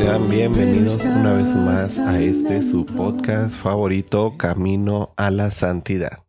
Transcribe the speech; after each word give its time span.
Sean 0.00 0.30
bienvenidos 0.30 1.04
una 1.04 1.34
vez 1.34 1.54
más 1.56 1.98
a 1.98 2.18
este 2.18 2.62
su 2.62 2.86
podcast 2.86 3.54
favorito 3.54 4.34
Camino 4.38 5.12
a 5.18 5.30
la 5.30 5.50
Santidad. 5.50 6.24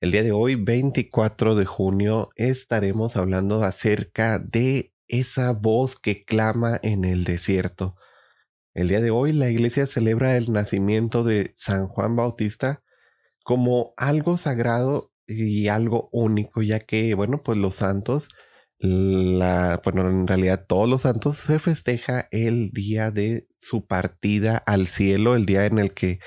El 0.00 0.10
día 0.10 0.24
de 0.24 0.32
hoy, 0.32 0.56
24 0.56 1.54
de 1.54 1.64
junio, 1.64 2.30
estaremos 2.34 3.16
hablando 3.16 3.62
acerca 3.62 4.40
de 4.40 4.92
esa 5.06 5.52
voz 5.52 5.94
que 5.94 6.24
clama 6.24 6.80
en 6.82 7.04
el 7.04 7.22
desierto. 7.22 7.94
El 8.74 8.88
día 8.88 9.00
de 9.00 9.12
hoy 9.12 9.30
la 9.32 9.48
iglesia 9.48 9.86
celebra 9.86 10.36
el 10.36 10.50
nacimiento 10.50 11.22
de 11.22 11.52
San 11.54 11.86
Juan 11.86 12.16
Bautista 12.16 12.82
como 13.44 13.94
algo 13.96 14.36
sagrado 14.38 15.12
y 15.24 15.68
algo 15.68 16.08
único, 16.10 16.62
ya 16.62 16.80
que, 16.80 17.14
bueno, 17.14 17.44
pues 17.44 17.58
los 17.58 17.76
santos 17.76 18.28
la, 18.78 19.80
bueno, 19.84 20.08
en 20.08 20.26
realidad 20.26 20.66
todos 20.66 20.88
los 20.88 21.02
santos 21.02 21.36
se 21.38 21.58
festeja 21.58 22.28
el 22.30 22.70
día 22.70 23.10
de 23.10 23.48
su 23.58 23.86
partida 23.86 24.56
al 24.58 24.86
cielo, 24.86 25.34
el 25.34 25.46
día 25.46 25.66
en 25.66 25.78
el 25.78 25.92
que, 25.92 26.20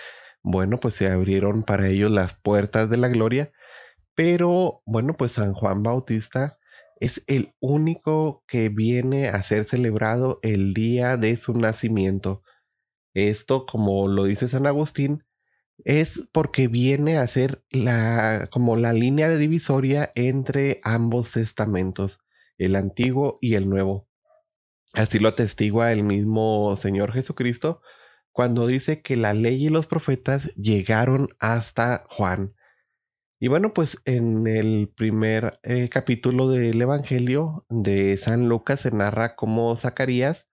bueno, 0.43 0.79
pues 0.79 0.95
se 0.95 1.09
abrieron 1.09 1.63
para 1.63 1.87
ellos 1.87 2.11
las 2.11 2.33
puertas 2.33 2.89
de 2.89 2.97
la 2.97 3.07
gloria. 3.07 3.51
Pero, 4.15 4.81
bueno, 4.85 5.13
pues 5.13 5.33
San 5.33 5.53
Juan 5.53 5.83
Bautista 5.83 6.57
es 6.99 7.23
el 7.27 7.55
único 7.59 8.43
que 8.47 8.69
viene 8.69 9.29
a 9.29 9.41
ser 9.43 9.65
celebrado 9.65 10.39
el 10.43 10.73
día 10.73 11.17
de 11.17 11.37
su 11.37 11.53
nacimiento. 11.53 12.43
Esto, 13.13 13.65
como 13.65 14.07
lo 14.07 14.25
dice 14.25 14.49
San 14.49 14.67
Agustín, 14.67 15.23
es 15.85 16.29
porque 16.33 16.67
viene 16.67 17.17
a 17.17 17.27
ser 17.27 17.63
la, 17.71 18.49
como 18.51 18.75
la 18.75 18.93
línea 18.93 19.29
divisoria 19.29 20.11
entre 20.15 20.79
ambos 20.83 21.31
testamentos 21.31 22.19
el 22.61 22.75
antiguo 22.75 23.39
y 23.41 23.55
el 23.55 23.69
nuevo. 23.69 24.07
Así 24.93 25.19
lo 25.19 25.29
atestigua 25.29 25.91
el 25.91 26.03
mismo 26.03 26.75
Señor 26.75 27.13
Jesucristo 27.13 27.81
cuando 28.31 28.67
dice 28.67 29.01
que 29.01 29.17
la 29.17 29.33
ley 29.33 29.65
y 29.65 29.69
los 29.69 29.87
profetas 29.87 30.53
llegaron 30.55 31.29
hasta 31.39 32.03
Juan. 32.09 32.55
Y 33.39 33.47
bueno, 33.47 33.73
pues 33.73 33.97
en 34.05 34.45
el 34.47 34.93
primer 34.95 35.59
eh, 35.63 35.89
capítulo 35.89 36.49
del 36.49 36.79
Evangelio 36.81 37.65
de 37.69 38.15
San 38.17 38.47
Lucas 38.47 38.81
se 38.81 38.91
narra 38.91 39.35
cómo 39.35 39.75
Zacarías, 39.75 40.47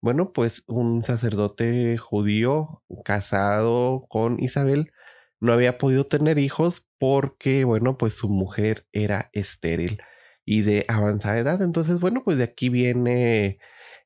bueno, 0.00 0.32
pues 0.32 0.64
un 0.66 1.04
sacerdote 1.04 1.96
judío 1.96 2.82
casado 3.04 4.06
con 4.08 4.42
Isabel, 4.42 4.92
no 5.40 5.52
había 5.52 5.78
podido 5.78 6.06
tener 6.06 6.38
hijos 6.38 6.86
porque, 6.98 7.64
bueno, 7.64 7.96
pues 7.96 8.14
su 8.14 8.28
mujer 8.28 8.86
era 8.92 9.30
estéril 9.32 10.02
y 10.44 10.62
de 10.62 10.84
avanzada 10.88 11.38
edad. 11.38 11.62
Entonces, 11.62 12.00
bueno, 12.00 12.22
pues 12.24 12.38
de 12.38 12.44
aquí 12.44 12.68
viene 12.68 13.58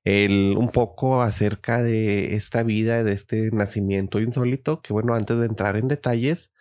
el, 0.04 0.56
un 0.56 0.70
poco 0.70 1.22
acerca 1.22 1.82
de 1.82 2.34
esta 2.34 2.62
vida, 2.62 3.04
de 3.04 3.12
este 3.12 3.50
nacimiento 3.52 4.20
insólito, 4.20 4.80
que 4.82 4.92
bueno, 4.92 5.14
antes 5.14 5.38
de 5.38 5.46
entrar 5.46 5.76
en 5.76 5.88
detalles, 5.88 6.52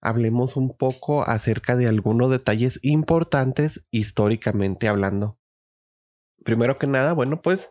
hablemos 0.00 0.56
un 0.56 0.76
poco 0.76 1.26
acerca 1.26 1.76
de 1.76 1.88
algunos 1.88 2.30
detalles 2.30 2.78
importantes 2.82 3.84
históricamente 3.90 4.86
hablando. 4.86 5.38
Primero 6.44 6.78
que 6.78 6.86
nada, 6.86 7.14
bueno, 7.14 7.40
pues 7.40 7.70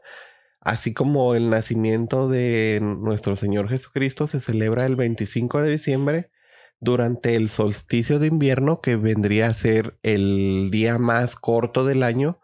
así 0.59 0.94
como 0.94 1.36
el 1.36 1.50
nacimiento 1.50 2.28
de 2.28 2.80
nuestro 2.81 3.38
Señor 3.38 3.69
Jesucristo 3.69 4.28
se 4.28 4.40
celebra 4.40 4.86
el 4.88 4.96
25 4.96 5.62
de 5.62 5.72
diciembre, 5.72 6.31
durante 6.83 7.35
el 7.35 7.49
solsticio 7.49 8.19
de 8.19 8.27
invierno, 8.27 8.81
que 8.81 8.95
vendría 8.95 9.47
a 9.47 9.53
ser 9.53 9.97
el 10.03 10.69
día 10.71 10.97
más 10.97 11.35
corto 11.35 11.85
del 11.85 12.03
año, 12.03 12.39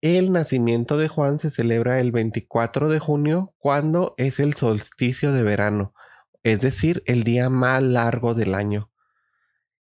el 0.00 0.32
nacimiento 0.32 0.98
de 0.98 1.08
Juan 1.08 1.38
se 1.38 1.50
celebra 1.50 1.98
el 1.98 2.12
24 2.12 2.88
de 2.88 2.98
junio, 2.98 3.54
cuando 3.58 4.14
es 4.18 4.38
el 4.38 4.54
solsticio 4.54 5.32
de 5.32 5.42
verano, 5.42 5.94
es 6.42 6.60
decir, 6.60 7.02
el 7.06 7.24
día 7.24 7.48
más 7.48 7.82
largo 7.82 8.34
del 8.34 8.54
año. 8.54 8.90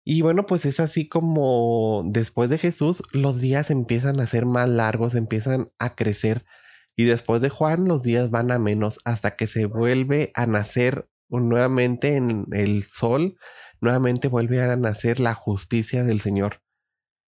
Y 0.06 0.22
bueno, 0.22 0.46
pues 0.46 0.66
es 0.66 0.80
así 0.80 1.08
como 1.08 2.04
después 2.06 2.50
de 2.50 2.58
Jesús 2.58 3.04
los 3.12 3.40
días 3.40 3.70
empiezan 3.70 4.20
a 4.20 4.28
ser 4.28 4.46
más 4.46 4.68
largos, 4.68 5.16
empiezan 5.16 5.72
a 5.80 5.96
crecer. 5.96 6.46
Y 6.96 7.06
después 7.06 7.42
de 7.42 7.50
Juan 7.50 7.88
los 7.88 8.04
días 8.04 8.30
van 8.30 8.52
a 8.52 8.60
menos 8.60 9.00
hasta 9.06 9.36
que 9.36 9.48
se 9.48 9.66
vuelve 9.66 10.32
a 10.36 10.46
nacer 10.46 11.08
nuevamente 11.30 12.16
en 12.16 12.46
el 12.52 12.84
sol 12.84 13.38
nuevamente 13.84 14.28
vuelve 14.28 14.64
a 14.64 14.76
nacer 14.76 15.20
la 15.20 15.36
justicia 15.36 16.04
del 16.04 16.22
Señor. 16.22 16.62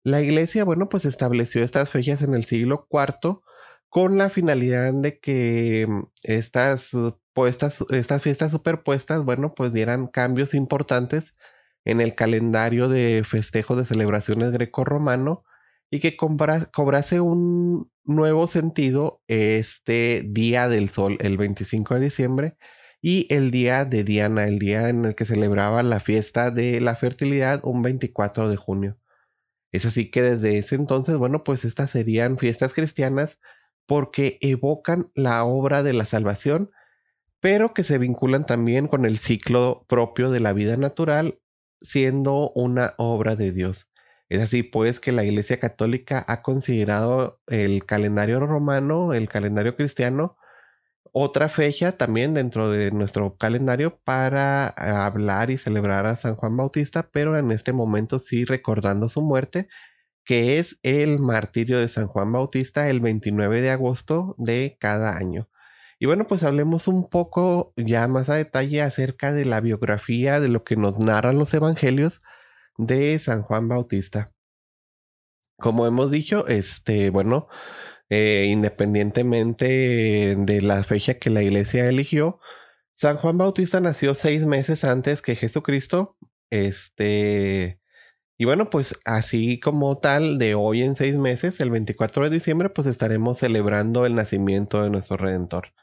La 0.03 0.21
iglesia, 0.21 0.63
bueno, 0.63 0.89
pues 0.89 1.05
estableció 1.05 1.63
estas 1.63 1.91
fechas 1.91 2.21
en 2.21 2.33
el 2.33 2.45
siglo 2.45 2.87
IV 2.91 3.41
con 3.89 4.17
la 4.17 4.29
finalidad 4.29 4.93
de 4.93 5.19
que 5.19 5.85
mm, 5.87 6.03
estas, 6.23 6.91
puestas, 7.33 7.83
estas 7.89 8.21
fiestas 8.21 8.51
superpuestas, 8.51 9.25
bueno, 9.25 9.53
pues 9.55 9.71
dieran 9.71 10.07
cambios 10.07 10.53
importantes 10.53 11.33
en 11.85 12.01
el 12.01 12.15
calendario 12.15 12.89
de 12.89 13.23
festejos 13.25 13.77
de 13.77 13.85
celebraciones 13.85 14.51
greco-romano 14.51 15.43
y 15.91 15.99
que 15.99 16.15
cobrase 16.17 17.19
un 17.19 17.91
nuevo 18.03 18.47
sentido 18.47 19.21
este 19.27 20.23
Día 20.27 20.67
del 20.67 20.89
Sol, 20.89 21.17
el 21.21 21.37
25 21.37 21.95
de 21.95 22.01
diciembre, 22.01 22.57
y 23.01 23.33
el 23.33 23.51
día 23.51 23.85
de 23.85 24.03
Diana, 24.03 24.45
el 24.45 24.59
día 24.59 24.89
en 24.89 25.05
el 25.05 25.15
que 25.15 25.25
celebraba 25.25 25.83
la 25.83 25.99
fiesta 25.99 26.51
de 26.51 26.81
la 26.81 26.95
fertilidad, 26.95 27.61
un 27.63 27.81
24 27.81 28.49
de 28.49 28.57
junio. 28.57 28.97
Es 29.71 29.85
así 29.85 30.09
que 30.09 30.21
desde 30.21 30.57
ese 30.57 30.75
entonces, 30.75 31.17
bueno, 31.17 31.43
pues 31.43 31.63
estas 31.63 31.91
serían 31.91 32.37
fiestas 32.37 32.73
cristianas 32.73 33.39
porque 33.85 34.37
evocan 34.41 35.11
la 35.15 35.43
obra 35.43 35.83
de 35.83 35.93
la 35.93 36.05
salvación, 36.05 36.71
pero 37.39 37.73
que 37.73 37.83
se 37.83 37.97
vinculan 37.97 38.45
también 38.45 38.87
con 38.87 39.05
el 39.05 39.17
ciclo 39.17 39.85
propio 39.87 40.29
de 40.29 40.39
la 40.39 40.53
vida 40.53 40.75
natural, 40.75 41.39
siendo 41.81 42.51
una 42.51 42.93
obra 42.97 43.35
de 43.35 43.51
Dios. 43.51 43.87
Es 44.27 44.41
así 44.41 44.61
pues 44.61 44.99
que 44.99 45.11
la 45.11 45.23
Iglesia 45.23 45.59
Católica 45.59 46.23
ha 46.27 46.41
considerado 46.41 47.41
el 47.47 47.85
calendario 47.85 48.39
romano, 48.41 49.13
el 49.13 49.27
calendario 49.29 49.75
cristiano, 49.75 50.37
otra 51.11 51.49
fecha 51.49 51.93
también 51.93 52.33
dentro 52.33 52.69
de 52.69 52.91
nuestro 52.91 53.35
calendario 53.37 53.99
para 54.03 54.67
hablar 54.67 55.49
y 55.49 55.57
celebrar 55.57 56.05
a 56.05 56.15
San 56.15 56.35
Juan 56.35 56.55
Bautista, 56.57 57.09
pero 57.11 57.37
en 57.37 57.51
este 57.51 57.73
momento 57.73 58.19
sí 58.19 58.45
recordando 58.45 59.09
su 59.09 59.21
muerte, 59.21 59.67
que 60.23 60.59
es 60.59 60.79
el 60.83 61.19
martirio 61.19 61.79
de 61.79 61.87
San 61.87 62.07
Juan 62.07 62.31
Bautista 62.31 62.89
el 62.89 62.99
29 62.99 63.61
de 63.61 63.71
agosto 63.71 64.35
de 64.37 64.77
cada 64.79 65.17
año. 65.17 65.49
Y 65.97 66.05
bueno, 66.05 66.27
pues 66.27 66.43
hablemos 66.43 66.87
un 66.87 67.09
poco 67.09 67.73
ya 67.75 68.07
más 68.07 68.29
a 68.29 68.35
detalle 68.35 68.81
acerca 68.81 69.33
de 69.33 69.43
la 69.45 69.59
biografía, 69.59 70.39
de 70.39 70.47
lo 70.47 70.63
que 70.63 70.77
nos 70.77 70.97
narran 70.99 71.37
los 71.37 71.53
evangelios 71.53 72.21
de 72.77 73.19
San 73.19 73.41
Juan 73.41 73.67
Bautista. 73.67 74.31
Como 75.57 75.85
hemos 75.85 76.09
dicho, 76.09 76.47
este, 76.47 77.09
bueno, 77.09 77.49
eh, 78.09 78.47
independientemente 78.51 80.35
de 80.37 80.61
la 80.61 80.83
fecha 80.83 81.15
que 81.15 81.29
la 81.29 81.43
iglesia 81.43 81.87
eligió. 81.87 82.39
San 82.95 83.17
Juan 83.17 83.37
Bautista 83.37 83.79
nació 83.79 84.15
seis 84.15 84.45
meses 84.45 84.83
antes 84.83 85.21
que 85.21 85.35
Jesucristo. 85.35 86.17
Este. 86.51 87.79
Y 88.37 88.45
bueno, 88.45 88.69
pues 88.69 88.97
así 89.05 89.59
como 89.59 89.97
tal, 89.97 90.37
de 90.39 90.55
hoy 90.55 90.83
en 90.83 90.95
seis 90.95 91.17
meses, 91.17 91.59
el 91.61 91.71
24 91.71 92.25
de 92.25 92.29
diciembre, 92.31 92.69
pues 92.69 92.87
estaremos 92.87 93.37
celebrando 93.39 94.05
el 94.05 94.15
nacimiento 94.15 94.81
de 94.83 94.89
nuestro 94.89 95.17
Redentor. 95.17 95.73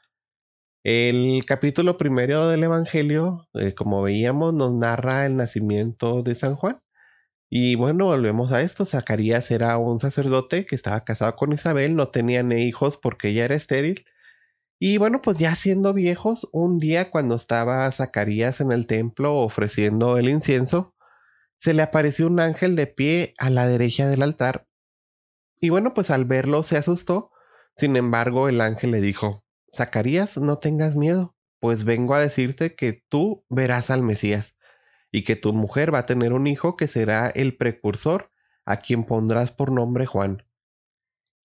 El 0.84 1.44
capítulo 1.46 1.96
primero 1.98 2.48
del 2.48 2.64
Evangelio, 2.64 3.48
eh, 3.54 3.74
como 3.74 4.02
veíamos, 4.02 4.54
nos 4.54 4.72
narra 4.72 5.26
el 5.26 5.36
nacimiento 5.36 6.22
de 6.22 6.34
San 6.34 6.54
Juan. 6.56 6.80
Y 7.48 7.76
bueno, 7.76 8.06
volvemos 8.06 8.52
a 8.52 8.60
esto. 8.62 8.84
Zacarías 8.84 9.50
era 9.50 9.78
un 9.78 10.00
sacerdote 10.00 10.66
que 10.66 10.74
estaba 10.74 11.04
casado 11.04 11.36
con 11.36 11.52
Isabel, 11.52 11.94
no 11.94 12.08
tenían 12.08 12.52
hijos 12.52 12.96
porque 12.96 13.28
ella 13.28 13.44
era 13.44 13.54
estéril. 13.54 14.04
Y 14.78 14.98
bueno, 14.98 15.20
pues 15.22 15.38
ya 15.38 15.54
siendo 15.54 15.94
viejos, 15.94 16.48
un 16.52 16.78
día 16.78 17.10
cuando 17.10 17.36
estaba 17.36 17.90
Zacarías 17.92 18.60
en 18.60 18.72
el 18.72 18.86
templo 18.86 19.36
ofreciendo 19.36 20.18
el 20.18 20.28
incienso, 20.28 20.94
se 21.58 21.72
le 21.72 21.82
apareció 21.82 22.26
un 22.26 22.40
ángel 22.40 22.76
de 22.76 22.86
pie 22.86 23.34
a 23.38 23.48
la 23.48 23.66
derecha 23.66 24.08
del 24.08 24.22
altar. 24.22 24.66
Y 25.60 25.70
bueno, 25.70 25.94
pues 25.94 26.10
al 26.10 26.26
verlo 26.26 26.62
se 26.62 26.76
asustó. 26.76 27.30
Sin 27.76 27.96
embargo, 27.96 28.48
el 28.48 28.60
ángel 28.60 28.90
le 28.90 29.00
dijo, 29.00 29.44
Zacarías, 29.74 30.36
no 30.36 30.58
tengas 30.58 30.96
miedo, 30.96 31.36
pues 31.60 31.84
vengo 31.84 32.14
a 32.14 32.20
decirte 32.20 32.74
que 32.74 33.04
tú 33.08 33.44
verás 33.48 33.90
al 33.90 34.02
Mesías 34.02 34.55
y 35.16 35.22
que 35.22 35.34
tu 35.34 35.54
mujer 35.54 35.94
va 35.94 36.00
a 36.00 36.06
tener 36.06 36.34
un 36.34 36.46
hijo 36.46 36.76
que 36.76 36.86
será 36.86 37.30
el 37.30 37.56
precursor 37.56 38.30
a 38.66 38.76
quien 38.76 39.02
pondrás 39.02 39.50
por 39.50 39.72
nombre 39.72 40.04
Juan. 40.04 40.44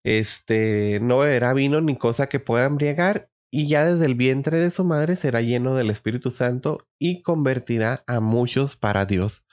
Este 0.04 1.00
no 1.02 1.20
beberá 1.20 1.54
vino 1.54 1.80
ni 1.80 1.96
cosa 1.96 2.28
que 2.28 2.42
pueda 2.42 2.66
embriagar 2.66 3.32
y 3.50 3.70
ya 3.70 3.86
desde 3.86 4.08
el 4.08 4.16
vientre 4.16 4.60
de 4.60 4.72
su 4.72 4.84
madre 4.84 5.16
será 5.16 5.40
lleno 5.40 5.74
del 5.74 5.90
Espíritu 5.90 6.32
Santo 6.32 6.86
y 7.00 7.22
convertirá 7.22 8.04
a 8.08 8.20
muchos 8.20 8.76
para 8.76 9.06
Dios. 9.06 9.46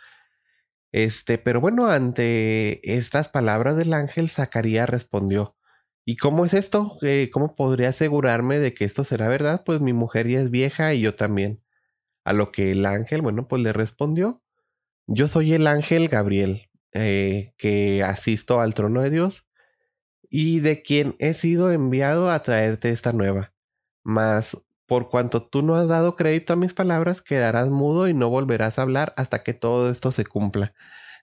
Este, 0.91 1.38
pero 1.38 1.61
bueno, 1.61 1.87
ante 1.87 2.97
estas 2.97 3.29
palabras 3.29 3.76
del 3.76 3.93
ángel, 3.93 4.29
Zacarías 4.29 4.91
respondió, 4.91 5.56
¿y 6.05 6.17
cómo 6.17 6.44
es 6.44 6.55
esto? 6.55 6.99
Eh, 7.03 7.31
¿Cómo 7.32 7.55
podría 7.55 7.91
asegurarme 7.91 8.59
de 8.59 8.75
que 8.75 8.85
esto 8.85 9.05
será 9.05 9.29
verdad? 9.29 9.62
Pues 9.65 9.81
mi 9.81 9.93
mujer 9.93 10.26
ya 10.26 10.41
es 10.41 10.50
vieja 10.50 10.93
y 10.93 11.03
yo 11.03 11.15
también. 11.15 11.62
A 12.28 12.34
lo 12.34 12.52
que 12.52 12.72
el 12.72 12.84
ángel, 12.84 13.22
bueno, 13.22 13.48
pues 13.48 13.62
le 13.62 13.72
respondió, 13.72 14.42
yo 15.06 15.28
soy 15.28 15.54
el 15.54 15.66
ángel 15.66 16.08
Gabriel, 16.08 16.69
eh, 16.92 17.54
que 17.56 18.02
asisto 18.02 18.60
al 18.60 18.75
trono 18.75 19.00
de 19.00 19.08
Dios 19.08 19.46
y 20.28 20.60
de 20.60 20.82
quien 20.82 21.16
he 21.20 21.32
sido 21.32 21.72
enviado 21.72 22.30
a 22.30 22.42
traerte 22.42 22.90
esta 22.90 23.14
nueva. 23.14 23.54
Mas 24.04 24.62
por 24.84 25.08
cuanto 25.08 25.42
tú 25.42 25.62
no 25.62 25.75
has 25.76 25.88
dado 25.88 26.16
crédito 26.16 26.52
a 26.52 26.56
mis 26.56 26.75
palabras, 26.75 27.22
quedarás 27.22 27.70
mudo 27.70 28.08
y 28.08 28.12
no 28.12 28.28
volverás 28.28 28.78
a 28.78 28.82
hablar 28.82 29.14
hasta 29.16 29.42
que 29.42 29.54
todo 29.54 29.90
esto 29.90 30.12
se 30.12 30.26
cumpla. 30.26 30.74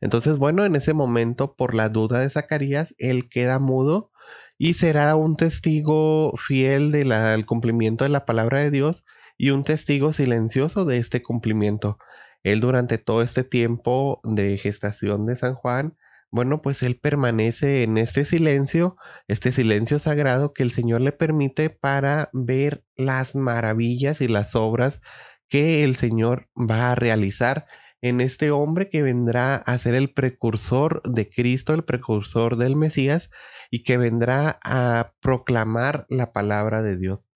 Entonces, 0.02 0.40
bueno, 0.40 0.66
en 0.66 0.76
ese 0.76 0.94
momento, 0.94 1.56
por 1.56 1.76
la 1.76 1.90
duda 1.90 2.20
de 2.20 2.32
Zacarías, 2.32 2.96
él 2.98 3.30
queda 3.30 3.60
mudo 3.60 4.10
y 4.58 4.74
será 4.74 5.16
un 5.16 5.36
testigo 5.36 6.34
fiel 6.38 6.90
del 6.90 7.46
cumplimiento 7.46 8.06
de 8.06 8.10
la 8.10 8.26
palabra 8.26 8.62
de 8.62 8.72
Dios 8.72 9.06
y 9.38 9.52
un 9.52 9.64
testigo 9.64 10.14
silencioso 10.14 10.86
de 10.86 10.98
este 10.98 11.22
cumplimiento. 11.22 11.98
Él 12.44 12.62
durante 12.62 12.98
todo 12.98 13.22
este 13.22 13.44
tiempo 13.44 14.22
de 14.24 14.58
gestación 14.58 15.26
de 15.26 15.36
San 15.36 15.56
Juan 15.56 15.96
bueno, 16.36 16.60
pues 16.62 16.84
él 16.84 17.00
permanece 17.00 17.84
en 17.84 17.98
este 17.98 18.26
silencio, 18.26 18.98
este 19.30 19.54
silencio 19.54 20.00
sagrado 20.00 20.52
que 20.52 20.64
el 20.64 20.72
Señor 20.72 21.00
le 21.00 21.14
permite 21.14 21.70
para 21.70 22.30
ver 22.34 22.84
las 22.98 23.38
maravillas 23.38 24.20
y 24.20 24.28
las 24.28 24.54
obras 24.54 25.00
que 25.48 25.86
el 25.86 25.96
Señor 25.96 26.50
va 26.58 26.92
a 26.92 26.96
realizar 26.96 27.68
en 28.02 28.20
este 28.20 28.52
hombre 28.52 28.90
que 28.90 29.02
vendrá 29.02 29.56
a 29.56 29.78
ser 29.78 29.96
el 29.96 30.12
precursor 30.14 31.02
de 31.06 31.30
Cristo, 31.30 31.74
el 31.74 31.86
precursor 31.86 32.58
del 32.58 32.76
Mesías 32.76 33.30
y 33.72 33.84
que 33.84 33.96
vendrá 33.98 34.60
a 34.62 35.14
proclamar 35.22 36.06
la 36.10 36.34
palabra 36.34 36.82
de 36.82 36.98
Dios. 36.98 37.30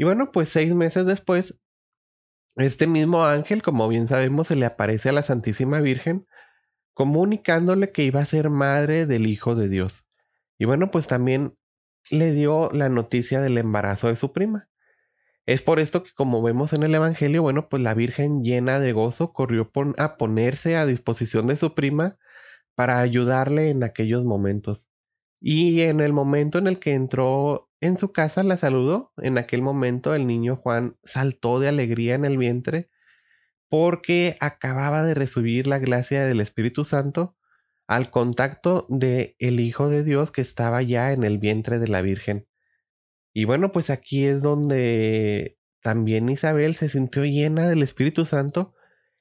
Y 0.00 0.04
bueno, 0.04 0.32
pues 0.32 0.48
seis 0.48 0.74
meses 0.74 1.04
después, 1.04 1.60
este 2.56 2.86
mismo 2.86 3.22
ángel, 3.26 3.60
como 3.60 3.86
bien 3.86 4.08
sabemos, 4.08 4.46
se 4.46 4.56
le 4.56 4.64
aparece 4.64 5.10
a 5.10 5.12
la 5.12 5.22
Santísima 5.22 5.82
Virgen 5.82 6.26
comunicándole 6.94 7.92
que 7.92 8.04
iba 8.04 8.20
a 8.20 8.24
ser 8.24 8.48
madre 8.48 9.04
del 9.04 9.26
Hijo 9.26 9.54
de 9.54 9.68
Dios. 9.68 10.06
Y 10.56 10.64
bueno, 10.64 10.90
pues 10.90 11.06
también 11.06 11.54
le 12.10 12.32
dio 12.32 12.70
la 12.72 12.88
noticia 12.88 13.42
del 13.42 13.58
embarazo 13.58 14.08
de 14.08 14.16
su 14.16 14.32
prima. 14.32 14.70
Es 15.44 15.60
por 15.60 15.78
esto 15.78 16.02
que 16.02 16.12
como 16.14 16.40
vemos 16.40 16.72
en 16.72 16.82
el 16.82 16.94
Evangelio, 16.94 17.42
bueno, 17.42 17.68
pues 17.68 17.82
la 17.82 17.92
Virgen 17.92 18.42
llena 18.42 18.80
de 18.80 18.94
gozo 18.94 19.34
corrió 19.34 19.70
a 19.98 20.16
ponerse 20.16 20.78
a 20.78 20.86
disposición 20.86 21.46
de 21.46 21.56
su 21.56 21.74
prima 21.74 22.16
para 22.74 23.00
ayudarle 23.00 23.68
en 23.68 23.84
aquellos 23.84 24.24
momentos. 24.24 24.88
Y 25.42 25.82
en 25.82 26.00
el 26.00 26.14
momento 26.14 26.56
en 26.56 26.68
el 26.68 26.78
que 26.78 26.94
entró 26.94 27.69
en 27.80 27.96
su 27.96 28.12
casa 28.12 28.42
la 28.42 28.56
saludó. 28.56 29.12
En 29.18 29.38
aquel 29.38 29.62
momento 29.62 30.14
el 30.14 30.26
niño 30.26 30.56
Juan 30.56 30.96
saltó 31.02 31.60
de 31.60 31.68
alegría 31.68 32.14
en 32.14 32.24
el 32.24 32.38
vientre 32.38 32.90
porque 33.68 34.36
acababa 34.40 35.02
de 35.04 35.14
recibir 35.14 35.66
la 35.66 35.78
gracia 35.78 36.24
del 36.26 36.40
Espíritu 36.40 36.84
Santo 36.84 37.36
al 37.86 38.10
contacto 38.10 38.86
de 38.88 39.36
el 39.38 39.60
Hijo 39.60 39.88
de 39.88 40.04
Dios 40.04 40.30
que 40.30 40.42
estaba 40.42 40.82
ya 40.82 41.12
en 41.12 41.24
el 41.24 41.38
vientre 41.38 41.78
de 41.78 41.88
la 41.88 42.02
Virgen. 42.02 42.46
Y 43.32 43.44
bueno, 43.44 43.70
pues 43.72 43.90
aquí 43.90 44.24
es 44.24 44.42
donde 44.42 45.58
también 45.82 46.28
Isabel 46.28 46.74
se 46.74 46.88
sintió 46.88 47.24
llena 47.24 47.68
del 47.68 47.82
Espíritu 47.82 48.26
Santo 48.26 48.74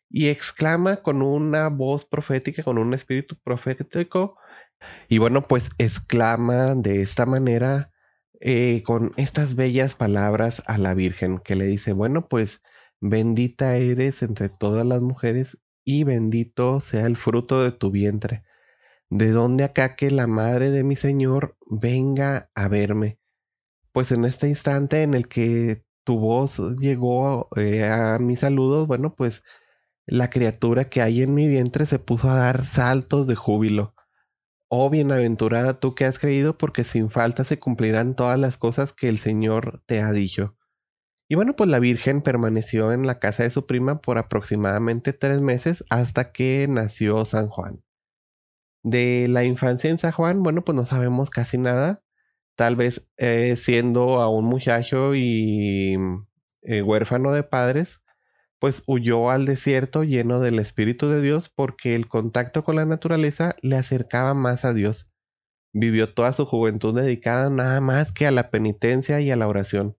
y 0.09 0.27
exclama 0.29 0.97
con 0.97 1.21
una 1.21 1.69
voz 1.69 2.05
profética, 2.05 2.63
con 2.63 2.77
un 2.79 2.93
espíritu 2.93 3.37
profético. 3.43 4.37
Y 5.07 5.19
bueno, 5.19 5.43
pues 5.43 5.69
exclama 5.77 6.73
de 6.75 7.01
esta 7.01 7.25
manera 7.25 7.91
eh, 8.39 8.83
con 8.83 9.11
estas 9.17 9.55
bellas 9.55 9.95
palabras 9.95 10.63
a 10.65 10.77
la 10.77 10.93
Virgen 10.93 11.39
que 11.39 11.55
le 11.55 11.65
dice, 11.65 11.93
bueno, 11.93 12.27
pues 12.27 12.61
Bendita 13.01 13.77
eres 13.77 14.23
entre 14.23 14.49
todas 14.49 14.85
las 14.85 15.01
mujeres 15.01 15.57
y 15.85 16.03
bendito 16.03 16.81
sea 16.81 17.05
el 17.05 17.15
fruto 17.17 17.63
de 17.63 17.71
tu 17.71 17.91
vientre. 17.91 18.43
¿De 19.09 19.31
dónde 19.31 19.63
acá 19.63 19.95
que 19.95 20.11
la 20.11 20.27
madre 20.27 20.71
de 20.71 20.83
mi 20.83 20.95
Señor 20.95 21.57
venga 21.67 22.51
a 22.55 22.67
verme? 22.67 23.19
Pues 23.93 24.11
en 24.11 24.25
este 24.25 24.49
instante 24.49 25.03
en 25.03 25.13
el 25.13 25.27
que 25.29 25.85
tu 26.03 26.19
voz 26.19 26.59
llegó 26.77 27.49
eh, 27.55 27.85
a 27.85 28.19
mis 28.19 28.41
saludos, 28.41 28.87
bueno, 28.87 29.15
pues 29.15 29.43
la 30.05 30.29
criatura 30.29 30.89
que 30.89 31.01
hay 31.01 31.21
en 31.21 31.33
mi 31.33 31.47
vientre 31.47 31.85
se 31.85 31.99
puso 31.99 32.29
a 32.29 32.35
dar 32.35 32.65
saltos 32.65 33.27
de 33.27 33.35
júbilo. 33.35 33.95
Oh 34.71 34.89
bienaventurada 34.91 35.79
tú 35.79 35.95
que 35.95 36.05
has 36.05 36.19
creído, 36.19 36.57
porque 36.57 36.83
sin 36.83 37.09
falta 37.09 37.43
se 37.43 37.59
cumplirán 37.59 38.15
todas 38.15 38.39
las 38.39 38.57
cosas 38.57 38.93
que 38.93 39.09
el 39.09 39.17
Señor 39.17 39.81
te 39.87 39.99
ha 40.01 40.11
dicho. 40.11 40.55
Y 41.27 41.35
bueno, 41.35 41.55
pues 41.55 41.69
la 41.69 41.79
Virgen 41.79 42.21
permaneció 42.21 42.91
en 42.91 43.07
la 43.07 43.19
casa 43.19 43.43
de 43.43 43.51
su 43.51 43.67
prima 43.67 43.99
por 44.01 44.17
aproximadamente 44.17 45.13
tres 45.13 45.41
meses 45.41 45.83
hasta 45.89 46.31
que 46.31 46.67
nació 46.69 47.25
San 47.25 47.47
Juan. 47.49 47.83
De 48.83 49.27
la 49.29 49.43
infancia 49.43 49.89
en 49.89 49.97
San 49.97 50.11
Juan, 50.11 50.43
bueno, 50.43 50.63
pues 50.63 50.75
no 50.75 50.85
sabemos 50.85 51.29
casi 51.29 51.57
nada. 51.57 52.03
Tal 52.55 52.75
vez 52.75 53.07
eh, 53.17 53.55
siendo 53.57 54.21
aún 54.21 54.45
muchacho 54.45 55.15
y 55.15 55.97
eh, 56.63 56.81
huérfano 56.81 57.31
de 57.31 57.43
padres, 57.43 58.01
pues 58.59 58.83
huyó 58.87 59.29
al 59.29 59.45
desierto 59.45 60.03
lleno 60.03 60.41
del 60.41 60.59
Espíritu 60.59 61.07
de 61.07 61.21
Dios 61.21 61.49
porque 61.49 61.95
el 61.95 62.07
contacto 62.07 62.63
con 62.63 62.75
la 62.75 62.85
naturaleza 62.85 63.55
le 63.61 63.77
acercaba 63.77 64.33
más 64.33 64.65
a 64.65 64.73
Dios. 64.73 65.09
Vivió 65.71 66.13
toda 66.13 66.33
su 66.33 66.45
juventud 66.45 66.95
dedicada 66.95 67.49
nada 67.49 67.79
más 67.79 68.11
que 68.11 68.27
a 68.27 68.31
la 68.31 68.49
penitencia 68.49 69.21
y 69.21 69.31
a 69.31 69.35
la 69.35 69.47
oración. 69.47 69.97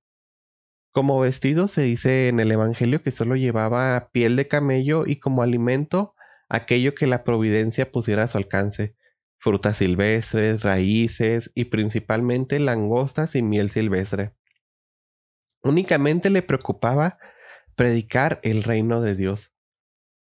Como 0.93 1.21
vestido 1.21 1.69
se 1.69 1.83
dice 1.83 2.29
en 2.29 2.40
el 2.40 2.50
Evangelio 2.52 3.02
que 3.02 3.12
solo 3.12 3.37
llevaba 3.37 4.11
piel 4.12 4.37
de 4.37 4.49
camello 4.49 5.07
y 5.07 5.17
como 5.17 5.43
alimento 5.43 6.14
aquello 6.49 6.95
que 6.95 7.07
la 7.07 7.23
providencia 7.23 7.90
pusiera 7.90 8.25
a 8.25 8.29
su 8.29 8.37
alcance, 8.37 8.97
frutas 9.38 9.79
silvestres, 9.79 10.64
raíces 10.64 11.52
y 11.55 11.67
principalmente 11.67 12.59
langostas 12.59 13.37
y 13.37 13.43
miel 13.43 13.71
silvestre. 13.71 14.35
Únicamente 15.62 16.29
le 16.29 16.43
preocupaba 16.43 17.19
predicar 17.81 18.41
el 18.43 18.63
reino 18.63 19.01
de 19.01 19.15
Dios. 19.15 19.55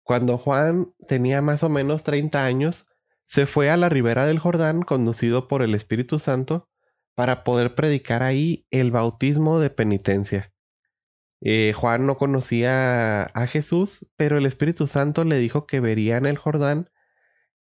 Cuando 0.05 0.38
Juan 0.38 0.95
tenía 1.09 1.43
más 1.43 1.65
o 1.65 1.69
menos 1.69 2.05
30 2.05 2.45
años, 2.45 2.87
se 3.25 3.47
fue 3.47 3.69
a 3.69 3.77
la 3.77 3.88
ribera 3.88 4.29
del 4.29 4.38
Jordán 4.38 4.83
conducido 4.83 5.49
por 5.49 5.62
el 5.62 5.75
Espíritu 5.75 6.21
Santo 6.21 6.69
para 7.17 7.43
poder 7.43 7.75
predicar 7.75 8.23
ahí 8.23 8.65
el 8.71 8.93
bautismo 8.93 9.59
de 9.59 9.71
penitencia. 9.71 10.53
Eh, 11.41 11.73
Juan 11.75 12.07
no 12.07 12.17
conocía 12.17 13.25
a 13.25 13.47
Jesús, 13.49 14.07
pero 14.15 14.38
el 14.38 14.47
Espíritu 14.47 14.87
Santo 14.87 15.25
le 15.25 15.38
dijo 15.38 15.67
que 15.67 15.81
vería 15.81 16.17
en 16.17 16.27
el 16.27 16.38
Jordán 16.38 16.91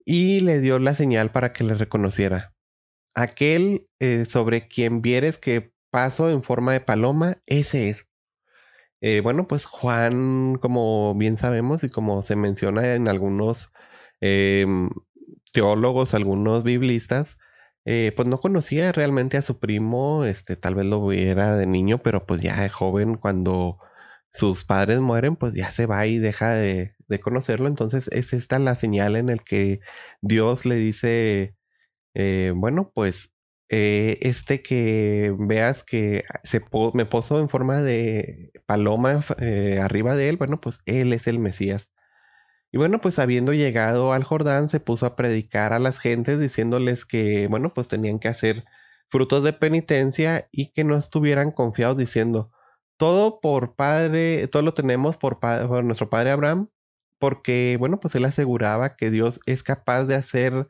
y 0.04 0.38
le 0.38 0.60
dio 0.60 0.78
la 0.78 0.94
señal 0.94 1.32
para 1.32 1.52
que 1.52 1.64
le 1.64 1.74
reconociera. 1.74 2.54
Aquel 3.14 3.88
eh, 3.98 4.26
sobre 4.26 4.68
quien 4.68 5.02
vieres 5.02 5.38
que 5.38 5.72
paso 5.90 6.30
en 6.30 6.44
forma 6.44 6.72
de 6.72 6.78
paloma, 6.78 7.38
ese 7.46 7.88
es. 7.88 8.08
Eh, 9.00 9.20
bueno, 9.22 9.46
pues 9.46 9.64
Juan, 9.66 10.56
como 10.60 11.14
bien 11.14 11.36
sabemos 11.36 11.84
y 11.84 11.88
como 11.90 12.22
se 12.22 12.36
menciona 12.36 12.94
en 12.94 13.08
algunos 13.08 13.72
em, 14.20 14.90
teólogos, 15.52 16.14
algunos 16.14 16.64
biblistas, 16.64 17.38
eh, 17.84 18.12
pues 18.16 18.28
no 18.28 18.40
conocía 18.40 18.92
realmente 18.92 19.36
a 19.36 19.42
su 19.42 19.58
primo, 19.60 20.24
este, 20.24 20.56
tal 20.56 20.74
vez 20.74 20.86
lo 20.86 21.06
viera 21.06 21.56
de 21.56 21.66
niño, 21.66 21.98
pero 21.98 22.20
pues 22.20 22.42
ya 22.42 22.60
de 22.60 22.68
joven, 22.68 23.16
cuando 23.16 23.78
sus 24.32 24.64
padres 24.64 25.00
mueren, 25.00 25.36
pues 25.36 25.54
ya 25.54 25.70
se 25.70 25.86
va 25.86 26.06
y 26.06 26.18
deja 26.18 26.54
de, 26.54 26.94
conocerlo. 27.22 27.68
Entonces 27.68 28.08
es 28.12 28.32
esta 28.32 28.58
la 28.58 28.74
señal 28.74 29.16
en 29.16 29.30
el 29.30 29.42
que 29.44 29.80
Dios 30.20 30.66
le 30.66 30.76
dice, 30.76 31.56
eh, 32.14 32.52
bueno, 32.56 32.92
pues 32.94 33.32
eh, 33.68 34.18
este 34.22 34.62
que 34.62 35.34
veas 35.38 35.84
que 35.84 36.24
se 36.44 36.62
me 36.94 37.06
posó 37.06 37.40
en 37.40 37.48
forma 37.48 37.82
de 37.82 38.52
paloma 38.66 39.22
arriba 39.82 40.16
de 40.16 40.28
él, 40.28 40.36
bueno, 40.36 40.60
pues 40.60 40.80
él 40.86 41.12
es 41.12 41.26
el 41.26 41.38
Mesías. 41.38 41.90
Y 42.70 42.78
bueno, 42.78 43.00
pues 43.00 43.18
habiendo 43.18 43.52
llegado 43.54 44.12
al 44.12 44.24
Jordán, 44.24 44.68
se 44.68 44.80
puso 44.80 45.06
a 45.06 45.16
predicar 45.16 45.72
a 45.72 45.78
las 45.78 45.98
gentes 45.98 46.38
diciéndoles 46.38 47.04
que, 47.06 47.46
bueno, 47.48 47.72
pues 47.74 47.88
tenían 47.88 48.18
que 48.18 48.28
hacer 48.28 48.64
frutos 49.10 49.42
de 49.42 49.54
penitencia 49.54 50.48
y 50.52 50.72
que 50.72 50.84
no 50.84 50.96
estuvieran 50.96 51.50
confiados 51.50 51.96
diciendo, 51.96 52.52
todo 52.98 53.40
por 53.40 53.74
padre, 53.76 54.48
todo 54.48 54.62
lo 54.62 54.74
tenemos 54.74 55.16
por, 55.16 55.40
por 55.40 55.84
nuestro 55.84 56.10
padre 56.10 56.30
Abraham, 56.30 56.70
porque, 57.18 57.76
bueno, 57.78 58.00
pues 58.00 58.14
él 58.16 58.24
aseguraba 58.26 58.96
que 58.96 59.10
Dios 59.10 59.40
es 59.46 59.62
capaz 59.62 60.04
de 60.04 60.16
hacer 60.16 60.68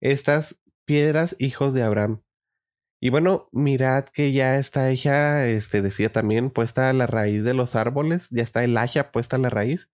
estas 0.00 0.58
piedras 0.84 1.36
hijos 1.38 1.74
de 1.74 1.82
Abraham. 1.82 2.22
Y 3.00 3.10
bueno, 3.10 3.48
mirad 3.52 4.04
que 4.04 4.32
ya 4.32 4.58
está 4.58 4.90
ella, 4.90 5.46
este, 5.48 5.80
decía 5.82 6.12
también, 6.12 6.50
puesta 6.50 6.90
a 6.90 6.92
la 6.92 7.06
raíz 7.06 7.42
de 7.44 7.54
los 7.54 7.74
árboles, 7.74 8.28
ya 8.30 8.42
está 8.42 8.62
el 8.62 8.76
hacha 8.76 9.10
puesta 9.10 9.36
a 9.36 9.38
la 9.38 9.50
raíz, 9.50 9.88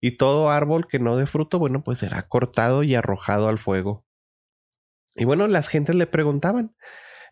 y 0.00 0.16
todo 0.16 0.50
árbol 0.50 0.86
que 0.88 1.00
no 1.00 1.16
dé 1.16 1.26
fruto, 1.26 1.58
bueno, 1.58 1.82
pues 1.82 1.98
será 1.98 2.22
cortado 2.28 2.84
y 2.84 2.94
arrojado 2.94 3.48
al 3.48 3.58
fuego. 3.58 4.04
Y 5.16 5.24
bueno, 5.24 5.48
las 5.48 5.68
gentes 5.68 5.96
le 5.96 6.06
preguntaban, 6.06 6.74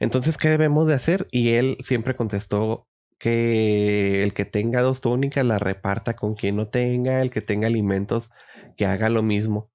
entonces, 0.00 0.38
¿qué 0.38 0.48
debemos 0.48 0.86
de 0.86 0.94
hacer? 0.94 1.28
Y 1.30 1.50
él 1.50 1.76
siempre 1.80 2.14
contestó 2.14 2.88
que 3.18 4.22
el 4.24 4.32
que 4.32 4.46
tenga 4.46 4.82
dos 4.82 5.00
túnicas 5.02 5.44
la 5.44 5.58
reparta 5.58 6.16
con 6.16 6.34
quien 6.34 6.56
no 6.56 6.68
tenga, 6.68 7.20
el 7.20 7.30
que 7.30 7.42
tenga 7.42 7.68
alimentos 7.68 8.30
que 8.76 8.86
haga 8.86 9.10
lo 9.10 9.22
mismo. 9.22 9.70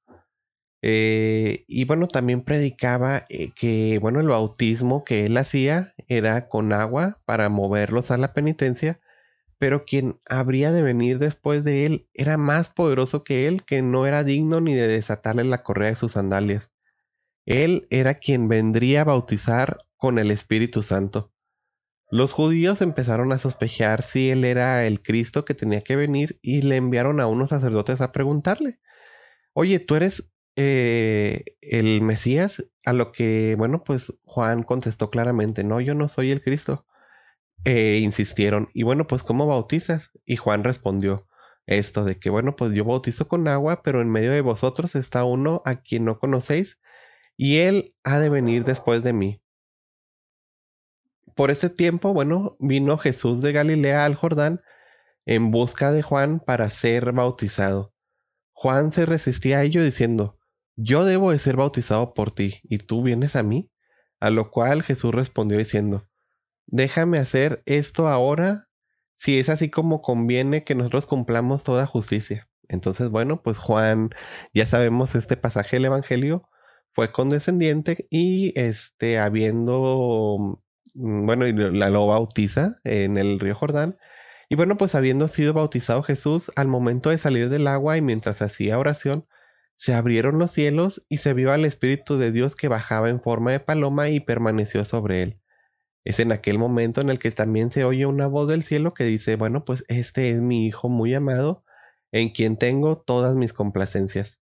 Eh, 0.87 1.65
y 1.67 1.85
bueno, 1.85 2.07
también 2.07 2.43
predicaba 2.43 3.25
eh, 3.29 3.51
que, 3.55 3.97
bueno, 3.99 4.19
el 4.19 4.27
bautismo 4.27 5.03
que 5.03 5.25
él 5.25 5.35
hacía 5.35 5.95
era 6.07 6.47
con 6.47 6.71
agua 6.73 7.19
para 7.25 7.49
moverlos 7.49 8.11
a 8.11 8.17
la 8.17 8.33
penitencia, 8.33 8.99
pero 9.57 9.85
quien 9.85 10.19
habría 10.29 10.71
de 10.71 10.83
venir 10.83 11.17
después 11.17 11.63
de 11.63 11.87
él 11.87 12.07
era 12.13 12.37
más 12.37 12.69
poderoso 12.69 13.23
que 13.23 13.47
él, 13.47 13.63
que 13.63 13.81
no 13.81 14.05
era 14.05 14.23
digno 14.23 14.61
ni 14.61 14.75
de 14.75 14.87
desatarle 14.87 15.43
la 15.45 15.63
correa 15.63 15.89
de 15.89 15.95
sus 15.95 16.11
sandalias. 16.11 16.71
Él 17.47 17.87
era 17.89 18.19
quien 18.19 18.47
vendría 18.47 19.01
a 19.01 19.05
bautizar 19.05 19.79
con 19.97 20.19
el 20.19 20.29
Espíritu 20.29 20.83
Santo. 20.83 21.33
Los 22.11 22.31
judíos 22.31 22.83
empezaron 22.83 23.31
a 23.31 23.39
sospechar 23.39 24.03
si 24.03 24.29
él 24.29 24.45
era 24.45 24.85
el 24.85 25.01
Cristo 25.01 25.45
que 25.45 25.55
tenía 25.55 25.81
que 25.81 25.95
venir 25.95 26.37
y 26.43 26.61
le 26.61 26.75
enviaron 26.75 27.19
a 27.21 27.25
unos 27.25 27.49
sacerdotes 27.49 28.01
a 28.01 28.11
preguntarle, 28.11 28.79
oye, 29.53 29.79
¿tú 29.79 29.95
eres 29.95 30.29
eh, 30.55 31.43
el 31.61 32.01
Mesías? 32.01 32.65
A 32.85 32.93
lo 32.93 33.11
que, 33.11 33.55
bueno, 33.57 33.83
pues 33.83 34.13
Juan 34.23 34.63
contestó 34.63 35.09
claramente, 35.09 35.63
no, 35.63 35.81
yo 35.81 35.95
no 35.95 36.07
soy 36.07 36.31
el 36.31 36.41
Cristo. 36.41 36.85
E 37.65 37.99
insistieron, 38.03 38.69
y 38.73 38.83
bueno, 38.83 39.05
pues 39.07 39.23
¿cómo 39.23 39.47
bautizas? 39.47 40.11
Y 40.25 40.35
Juan 40.35 40.63
respondió 40.63 41.27
esto 41.65 42.03
de 42.05 42.15
que, 42.19 42.29
bueno, 42.29 42.55
pues 42.55 42.71
yo 42.73 42.85
bautizo 42.85 43.27
con 43.27 43.47
agua, 43.47 43.81
pero 43.83 44.01
en 44.01 44.09
medio 44.11 44.31
de 44.31 44.41
vosotros 44.41 44.95
está 44.95 45.23
uno 45.25 45.63
a 45.65 45.77
quien 45.81 46.05
no 46.05 46.19
conocéis, 46.19 46.79
y 47.37 47.57
él 47.57 47.89
ha 48.03 48.19
de 48.19 48.29
venir 48.29 48.65
después 48.65 49.03
de 49.03 49.13
mí. 49.13 49.41
Por 51.35 51.51
este 51.51 51.69
tiempo, 51.69 52.13
bueno, 52.13 52.55
vino 52.59 52.97
Jesús 52.97 53.41
de 53.41 53.51
Galilea 53.51 54.05
al 54.05 54.15
Jordán 54.15 54.61
en 55.25 55.51
busca 55.51 55.91
de 55.91 56.01
Juan 56.01 56.39
para 56.39 56.69
ser 56.69 57.11
bautizado. 57.11 57.93
Juan 58.53 58.91
se 58.91 59.05
resistía 59.05 59.57
a 59.57 59.63
ello 59.63 59.83
diciendo, 59.83 60.34
Yo 60.75 61.05
debo 61.05 61.31
de 61.31 61.39
ser 61.39 61.55
bautizado 61.55 62.13
por 62.13 62.31
ti, 62.31 62.61
y 62.63 62.79
tú 62.79 63.03
vienes 63.03 63.35
a 63.35 63.43
mí. 63.43 63.71
A 64.19 64.29
lo 64.29 64.49
cual 64.49 64.81
Jesús 64.81 65.13
respondió 65.13 65.57
diciendo, 65.57 66.07
Déjame 66.67 67.19
hacer 67.19 67.61
esto 67.65 68.07
ahora, 68.07 68.67
si 69.17 69.39
es 69.39 69.49
así 69.49 69.69
como 69.69 70.01
conviene 70.01 70.63
que 70.63 70.75
nosotros 70.75 71.05
cumplamos 71.05 71.63
toda 71.63 71.85
justicia. 71.85 72.49
Entonces, 72.67 73.09
bueno, 73.09 73.41
pues 73.43 73.57
Juan, 73.57 74.09
ya 74.53 74.65
sabemos 74.65 75.15
este 75.15 75.37
pasaje 75.37 75.75
del 75.77 75.85
Evangelio, 75.85 76.49
fue 76.93 77.11
condescendiente 77.11 78.07
y 78.09 78.53
este, 78.59 79.19
habiendo, 79.19 80.61
mm, 80.93 81.25
bueno, 81.25 81.47
y 81.47 81.53
la 81.53 81.89
lo 81.89 82.07
bautiza 82.07 82.79
en 82.83 83.17
el 83.17 83.39
río 83.39 83.55
Jordán. 83.55 83.97
Y 84.49 84.55
bueno, 84.55 84.77
pues 84.77 84.95
habiendo 84.95 85.27
sido 85.27 85.53
bautizado 85.53 86.03
Jesús, 86.03 86.51
al 86.55 86.67
momento 86.67 87.09
de 87.09 87.17
salir 87.17 87.49
del 87.49 87.67
agua 87.67 87.97
y 87.97 88.01
mientras 88.01 88.41
hacía 88.41 88.79
oración, 88.79 89.27
se 89.77 89.93
abrieron 89.93 90.39
los 90.39 90.51
cielos 90.51 91.05
y 91.09 91.17
se 91.17 91.33
vio 91.33 91.51
al 91.51 91.65
Espíritu 91.65 92.17
de 92.17 92.31
Dios 92.31 92.55
que 92.55 92.67
bajaba 92.67 93.09
en 93.09 93.21
forma 93.21 93.51
de 93.51 93.59
paloma 93.59 94.09
y 94.09 94.19
permaneció 94.19 94.85
sobre 94.85 95.21
él. 95.21 95.41
Es 96.05 96.19
en 96.19 96.31
aquel 96.31 96.59
momento 96.59 97.01
en 97.01 97.09
el 97.09 97.19
que 97.19 97.31
también 97.31 97.69
se 97.69 97.83
oye 97.83 98.05
una 98.05 98.27
voz 98.27 98.47
del 98.47 98.63
cielo 98.63 98.93
que 98.93 99.03
dice, 99.03 99.35
bueno, 99.35 99.65
pues 99.65 99.83
este 99.87 100.29
es 100.29 100.39
mi 100.39 100.65
Hijo 100.65 100.87
muy 100.87 101.13
amado, 101.13 101.63
en 102.11 102.29
quien 102.29 102.57
tengo 102.57 102.97
todas 102.97 103.35
mis 103.35 103.53
complacencias. 103.53 104.39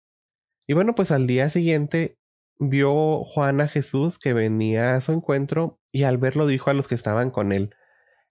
Y 0.67 0.73
bueno, 0.73 0.93
pues 0.93 1.11
al 1.11 1.25
día 1.25 1.49
siguiente 1.49 2.17
vio 2.59 3.23
Juan 3.23 3.61
a 3.61 3.67
Jesús 3.67 4.19
que 4.19 4.33
venía 4.33 4.95
a 4.95 5.01
su 5.01 5.13
encuentro 5.13 5.79
y 5.91 6.03
al 6.03 6.17
verlo 6.17 6.47
dijo 6.47 6.69
a 6.69 6.73
los 6.73 6.87
que 6.87 6.95
estaban 6.95 7.31
con 7.31 7.51
él, 7.51 7.75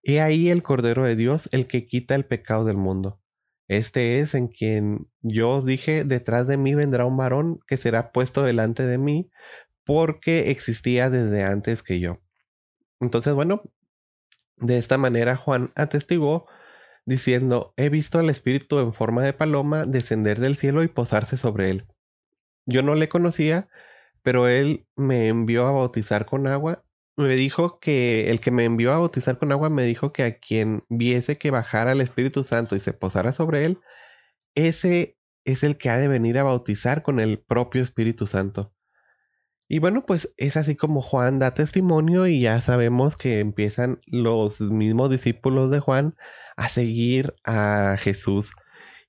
He 0.04 0.20
ahí 0.20 0.50
el 0.50 0.62
Cordero 0.62 1.04
de 1.04 1.16
Dios, 1.16 1.48
el 1.52 1.68
que 1.68 1.86
quita 1.86 2.14
el 2.14 2.26
pecado 2.26 2.64
del 2.64 2.76
mundo. 2.76 3.21
Este 3.68 4.20
es 4.20 4.34
en 4.34 4.48
quien 4.48 5.08
yo 5.20 5.50
os 5.50 5.66
dije, 5.66 6.04
detrás 6.04 6.46
de 6.46 6.56
mí 6.56 6.74
vendrá 6.74 7.06
un 7.06 7.16
varón 7.16 7.60
que 7.66 7.76
será 7.76 8.12
puesto 8.12 8.42
delante 8.42 8.86
de 8.86 8.98
mí, 8.98 9.30
porque 9.84 10.50
existía 10.50 11.10
desde 11.10 11.44
antes 11.44 11.82
que 11.82 12.00
yo. 12.00 12.20
Entonces, 13.00 13.34
bueno, 13.34 13.62
de 14.56 14.78
esta 14.78 14.98
manera 14.98 15.36
Juan 15.36 15.72
atestiguó 15.74 16.46
diciendo, 17.04 17.74
he 17.76 17.88
visto 17.88 18.18
al 18.18 18.30
Espíritu 18.30 18.78
en 18.78 18.92
forma 18.92 19.22
de 19.22 19.32
paloma 19.32 19.84
descender 19.84 20.38
del 20.38 20.56
cielo 20.56 20.82
y 20.82 20.88
posarse 20.88 21.36
sobre 21.36 21.70
él. 21.70 21.86
Yo 22.64 22.82
no 22.82 22.94
le 22.94 23.08
conocía, 23.08 23.68
pero 24.22 24.46
él 24.46 24.86
me 24.94 25.28
envió 25.28 25.66
a 25.66 25.72
bautizar 25.72 26.26
con 26.26 26.46
agua. 26.46 26.84
Me 27.16 27.28
dijo 27.36 27.78
que 27.78 28.24
el 28.24 28.40
que 28.40 28.50
me 28.50 28.64
envió 28.64 28.92
a 28.92 28.98
bautizar 28.98 29.36
con 29.36 29.52
agua 29.52 29.68
me 29.68 29.84
dijo 29.84 30.12
que 30.12 30.22
a 30.22 30.38
quien 30.38 30.82
viese 30.88 31.36
que 31.36 31.50
bajara 31.50 31.92
el 31.92 32.00
Espíritu 32.00 32.42
Santo 32.42 32.74
y 32.74 32.80
se 32.80 32.94
posara 32.94 33.32
sobre 33.32 33.66
él, 33.66 33.80
ese 34.54 35.18
es 35.44 35.62
el 35.62 35.76
que 35.76 35.90
ha 35.90 35.98
de 35.98 36.08
venir 36.08 36.38
a 36.38 36.44
bautizar 36.44 37.02
con 37.02 37.20
el 37.20 37.38
propio 37.38 37.82
Espíritu 37.82 38.26
Santo. 38.26 38.72
Y 39.68 39.78
bueno, 39.78 40.04
pues 40.06 40.34
es 40.36 40.56
así 40.56 40.76
como 40.76 41.02
Juan 41.02 41.38
da 41.38 41.54
testimonio 41.54 42.26
y 42.26 42.40
ya 42.42 42.60
sabemos 42.60 43.16
que 43.16 43.40
empiezan 43.40 43.98
los 44.06 44.60
mismos 44.60 45.10
discípulos 45.10 45.70
de 45.70 45.80
Juan 45.80 46.14
a 46.56 46.68
seguir 46.68 47.34
a 47.44 47.96
Jesús. 47.98 48.52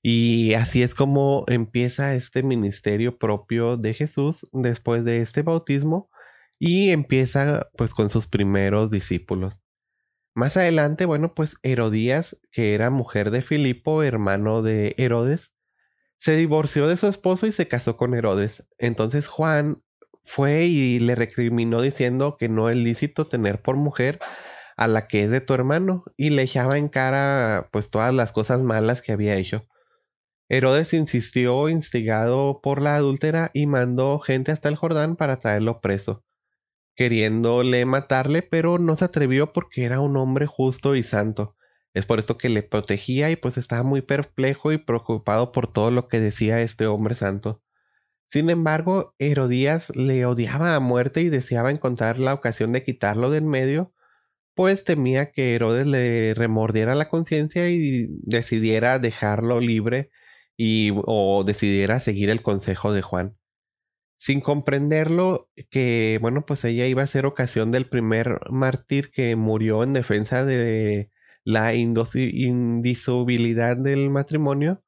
Y 0.02 0.54
así 0.54 0.82
es 0.82 0.94
como 0.94 1.44
empieza 1.48 2.14
este 2.14 2.42
ministerio 2.42 3.18
propio 3.18 3.76
de 3.76 3.94
Jesús 3.94 4.46
después 4.52 5.04
de 5.04 5.22
este 5.22 5.42
bautismo 5.42 6.10
y 6.58 6.90
empieza 6.90 7.68
pues 7.76 7.94
con 7.94 8.10
sus 8.10 8.26
primeros 8.26 8.90
discípulos. 8.90 9.62
Más 10.34 10.56
adelante, 10.56 11.04
bueno, 11.04 11.34
pues 11.34 11.56
Herodías, 11.62 12.36
que 12.50 12.74
era 12.74 12.90
mujer 12.90 13.30
de 13.30 13.42
Filipo, 13.42 14.02
hermano 14.02 14.62
de 14.62 14.94
Herodes, 14.98 15.54
se 16.18 16.36
divorció 16.36 16.88
de 16.88 16.96
su 16.96 17.06
esposo 17.06 17.46
y 17.46 17.52
se 17.52 17.68
casó 17.68 17.96
con 17.96 18.14
Herodes. 18.14 18.68
Entonces 18.78 19.28
Juan 19.28 19.82
fue 20.24 20.64
y 20.64 20.98
le 20.98 21.14
recriminó 21.14 21.82
diciendo 21.82 22.36
que 22.38 22.48
no 22.48 22.70
es 22.70 22.76
lícito 22.76 23.26
tener 23.26 23.62
por 23.62 23.76
mujer 23.76 24.18
a 24.76 24.88
la 24.88 25.06
que 25.06 25.24
es 25.24 25.30
de 25.30 25.40
tu 25.40 25.54
hermano 25.54 26.04
y 26.16 26.30
le 26.30 26.42
echaba 26.42 26.78
en 26.78 26.88
cara 26.88 27.68
pues 27.72 27.90
todas 27.90 28.12
las 28.12 28.32
cosas 28.32 28.62
malas 28.62 29.02
que 29.02 29.12
había 29.12 29.36
hecho. 29.36 29.66
Herodes 30.48 30.92
insistió, 30.92 31.68
instigado 31.68 32.60
por 32.62 32.82
la 32.82 32.96
adúltera, 32.96 33.50
y 33.54 33.66
mandó 33.66 34.18
gente 34.18 34.52
hasta 34.52 34.68
el 34.68 34.76
Jordán 34.76 35.16
para 35.16 35.38
traerlo 35.38 35.80
preso, 35.80 36.22
queriéndole 36.94 37.84
matarle, 37.86 38.42
pero 38.42 38.78
no 38.78 38.96
se 38.96 39.04
atrevió 39.04 39.52
porque 39.52 39.84
era 39.84 40.00
un 40.00 40.16
hombre 40.16 40.46
justo 40.46 40.96
y 40.96 41.02
santo. 41.02 41.56
Es 41.94 42.06
por 42.06 42.18
esto 42.18 42.36
que 42.38 42.48
le 42.48 42.62
protegía 42.62 43.30
y 43.30 43.36
pues 43.36 43.56
estaba 43.56 43.82
muy 43.84 44.02
perplejo 44.02 44.72
y 44.72 44.78
preocupado 44.78 45.52
por 45.52 45.72
todo 45.72 45.90
lo 45.90 46.08
que 46.08 46.20
decía 46.20 46.60
este 46.60 46.86
hombre 46.86 47.14
santo. 47.14 47.62
Sin 48.28 48.50
embargo, 48.50 49.14
Herodías 49.18 49.94
le 49.96 50.26
odiaba 50.26 50.74
a 50.74 50.80
muerte 50.80 51.22
y 51.22 51.28
deseaba 51.28 51.70
encontrar 51.70 52.18
la 52.18 52.34
ocasión 52.34 52.72
de 52.72 52.84
quitarlo 52.84 53.30
del 53.30 53.44
medio, 53.44 53.92
pues 54.54 54.84
temía 54.84 55.30
que 55.32 55.54
Herodes 55.54 55.86
le 55.86 56.34
remordiera 56.34 56.94
la 56.96 57.08
conciencia 57.08 57.70
y 57.70 58.08
decidiera 58.22 58.98
dejarlo 58.98 59.60
libre 59.60 60.10
y 60.56 60.92
o 61.06 61.44
decidiera 61.44 62.00
seguir 62.00 62.30
el 62.30 62.42
consejo 62.42 62.92
de 62.92 63.02
Juan. 63.02 63.36
Sin 64.16 64.40
comprenderlo 64.40 65.50
que, 65.70 66.18
bueno, 66.20 66.46
pues 66.46 66.64
ella 66.64 66.86
iba 66.86 67.02
a 67.02 67.06
ser 67.06 67.26
ocasión 67.26 67.72
del 67.72 67.86
primer 67.86 68.40
mártir 68.50 69.10
que 69.10 69.36
murió 69.36 69.82
en 69.82 69.92
defensa 69.92 70.44
de 70.44 71.10
la 71.44 71.74
indisolubilidad 71.74 73.76
del 73.76 74.10
matrimonio, 74.10 74.82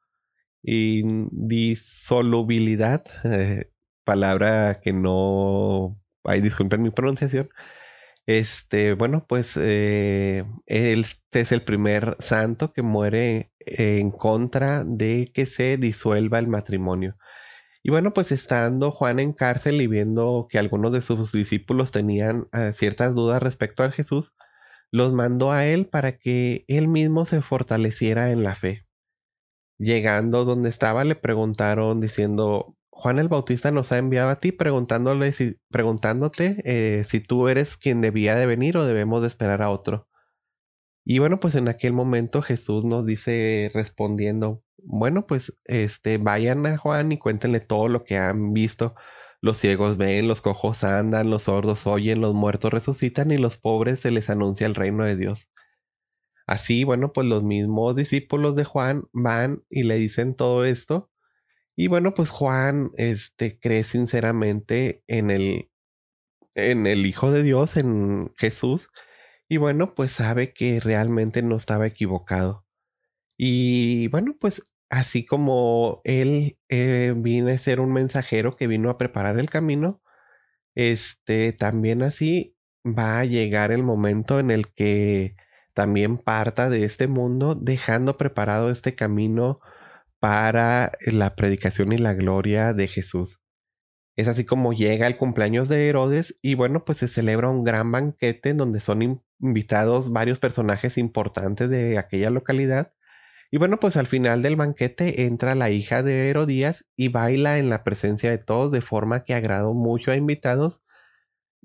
indisolubilidad, 0.62 3.04
eh, 3.24 3.70
palabra 4.04 4.80
que 4.82 4.92
no, 4.92 6.00
ay, 6.24 6.40
disculpen 6.40 6.82
mi 6.82 6.90
pronunciación, 6.90 7.48
este, 8.26 8.94
bueno, 8.94 9.24
pues 9.28 9.56
eh, 9.56 10.44
este 10.66 11.40
es 11.40 11.52
el 11.52 11.62
primer 11.62 12.16
santo 12.18 12.72
que 12.72 12.82
muere 12.82 13.52
en 13.60 14.10
contra 14.10 14.82
de 14.84 15.30
que 15.32 15.46
se 15.46 15.76
disuelva 15.76 16.38
el 16.40 16.48
matrimonio. 16.48 17.16
Y 17.86 17.90
bueno, 17.90 18.10
pues 18.10 18.32
estando 18.32 18.90
Juan 18.90 19.20
en 19.20 19.32
cárcel 19.32 19.80
y 19.80 19.86
viendo 19.86 20.48
que 20.50 20.58
algunos 20.58 20.90
de 20.90 21.00
sus 21.00 21.30
discípulos 21.30 21.92
tenían 21.92 22.48
eh, 22.52 22.72
ciertas 22.74 23.14
dudas 23.14 23.40
respecto 23.40 23.84
a 23.84 23.92
Jesús, 23.92 24.34
los 24.90 25.12
mandó 25.12 25.52
a 25.52 25.66
él 25.66 25.86
para 25.86 26.18
que 26.18 26.64
él 26.66 26.88
mismo 26.88 27.26
se 27.26 27.42
fortaleciera 27.42 28.32
en 28.32 28.42
la 28.42 28.56
fe. 28.56 28.88
Llegando 29.78 30.44
donde 30.44 30.68
estaba, 30.68 31.04
le 31.04 31.14
preguntaron 31.14 32.00
diciendo, 32.00 32.76
Juan 32.90 33.20
el 33.20 33.28
Bautista 33.28 33.70
nos 33.70 33.92
ha 33.92 33.98
enviado 33.98 34.30
a 34.30 34.40
ti 34.40 34.50
preguntándole 34.50 35.30
si, 35.30 35.54
preguntándote 35.70 36.62
eh, 36.64 37.04
si 37.04 37.20
tú 37.20 37.46
eres 37.46 37.76
quien 37.76 38.00
debía 38.00 38.34
de 38.34 38.46
venir 38.46 38.76
o 38.78 38.84
debemos 38.84 39.20
de 39.20 39.28
esperar 39.28 39.62
a 39.62 39.70
otro. 39.70 40.08
Y 41.06 41.20
bueno, 41.20 41.38
pues 41.38 41.54
en 41.54 41.68
aquel 41.68 41.94
momento 41.94 42.42
Jesús 42.42 42.84
nos 42.84 43.06
dice 43.06 43.70
respondiendo, 43.72 44.62
bueno, 44.78 45.26
pues 45.26 45.56
este, 45.64 46.18
vayan 46.18 46.66
a 46.66 46.76
Juan 46.76 47.12
y 47.12 47.18
cuéntenle 47.18 47.60
todo 47.60 47.88
lo 47.88 48.04
que 48.04 48.18
han 48.18 48.52
visto. 48.52 48.94
Los 49.40 49.58
ciegos 49.58 49.96
ven, 49.96 50.28
los 50.28 50.42
cojos 50.42 50.84
andan, 50.84 51.30
los 51.30 51.44
sordos 51.44 51.86
oyen, 51.86 52.20
los 52.20 52.34
muertos 52.34 52.72
resucitan 52.72 53.30
y 53.30 53.38
los 53.38 53.56
pobres 53.56 54.00
se 54.00 54.10
les 54.10 54.28
anuncia 54.30 54.66
el 54.66 54.74
reino 54.74 55.04
de 55.04 55.16
Dios. 55.16 55.48
Así, 56.46 56.84
bueno, 56.84 57.12
pues 57.12 57.26
los 57.26 57.42
mismos 57.44 57.96
discípulos 57.96 58.56
de 58.56 58.64
Juan 58.64 59.04
van 59.12 59.64
y 59.70 59.84
le 59.84 59.96
dicen 59.96 60.34
todo 60.34 60.64
esto 60.64 61.10
y 61.76 61.88
bueno, 61.88 62.14
pues 62.14 62.30
Juan 62.30 62.90
este, 62.96 63.60
cree 63.60 63.84
sinceramente 63.84 65.04
en 65.06 65.30
el, 65.30 65.70
en 66.54 66.86
el 66.86 67.04
Hijo 67.04 67.30
de 67.30 67.42
Dios, 67.42 67.76
en 67.76 68.32
Jesús, 68.38 68.88
y 69.48 69.58
bueno, 69.58 69.94
pues 69.94 70.12
sabe 70.12 70.52
que 70.52 70.80
realmente 70.80 71.42
no 71.42 71.56
estaba 71.56 71.86
equivocado. 71.86 72.66
Y 73.36 74.08
bueno, 74.08 74.36
pues 74.40 74.62
así 74.90 75.26
como 75.26 76.00
él 76.04 76.58
eh, 76.68 77.14
vino 77.16 77.48
a 77.50 77.58
ser 77.58 77.80
un 77.80 77.92
mensajero 77.92 78.52
que 78.56 78.66
vino 78.66 78.90
a 78.90 78.98
preparar 78.98 79.38
el 79.38 79.50
camino, 79.50 80.02
este 80.74 81.52
también 81.52 82.02
así 82.02 82.56
va 82.86 83.20
a 83.20 83.24
llegar 83.24 83.72
el 83.72 83.82
momento 83.82 84.40
en 84.40 84.50
el 84.50 84.72
que 84.72 85.36
también 85.74 86.18
parta 86.18 86.70
de 86.70 86.84
este 86.84 87.06
mundo, 87.08 87.54
dejando 87.54 88.16
preparado 88.16 88.70
este 88.70 88.94
camino 88.94 89.60
para 90.20 90.92
la 91.06 91.36
predicación 91.36 91.92
y 91.92 91.98
la 91.98 92.14
gloria 92.14 92.72
de 92.74 92.88
Jesús. 92.88 93.40
Es 94.16 94.28
así 94.28 94.44
como 94.44 94.72
llega 94.72 95.06
el 95.06 95.18
cumpleaños 95.18 95.68
de 95.68 95.88
Herodes 95.88 96.38
y 96.42 96.54
bueno, 96.54 96.84
pues 96.84 96.98
se 96.98 97.08
celebra 97.08 97.50
un 97.50 97.64
gran 97.64 97.92
banquete 97.92 98.54
donde 98.54 98.80
son 98.80 99.02
invitados 99.40 100.10
varios 100.10 100.38
personajes 100.38 100.98
importantes 100.98 101.68
de 101.68 101.98
aquella 101.98 102.30
localidad. 102.30 102.92
Y 103.50 103.58
bueno, 103.58 103.78
pues 103.78 103.96
al 103.96 104.06
final 104.06 104.42
del 104.42 104.56
banquete 104.56 105.24
entra 105.24 105.54
la 105.54 105.70
hija 105.70 106.02
de 106.02 106.28
Herodías 106.28 106.84
y 106.96 107.08
baila 107.08 107.58
en 107.58 107.70
la 107.70 107.84
presencia 107.84 108.30
de 108.30 108.38
todos 108.38 108.72
de 108.72 108.80
forma 108.80 109.24
que 109.24 109.34
agradó 109.34 109.72
mucho 109.74 110.10
a 110.10 110.16
invitados 110.16 110.82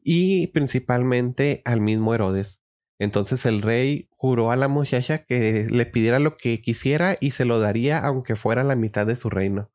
y 0.04 0.48
principalmente 0.48 1.62
al 1.66 1.82
mismo 1.82 2.14
Herodes. 2.14 2.62
Entonces 3.00 3.48
el 3.48 3.64
rey 3.64 4.10
juró 4.12 4.52
a 4.52 4.56
la 4.56 4.68
muchacha 4.68 5.18
que 5.18 5.68
le 5.70 5.88
pidiera 5.88 6.20
lo 6.20 6.38
que 6.38 6.62
quisiera 6.62 7.18
y 7.20 7.32
se 7.32 7.46
lo 7.46 7.60
daría 7.60 7.98
aunque 7.98 8.36
fuera 8.36 8.64
la 8.64 8.76
mitad 8.76 9.08
de 9.08 9.16
su 9.16 9.32
reino. 9.32 9.72